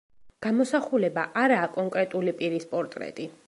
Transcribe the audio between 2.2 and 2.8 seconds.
პირის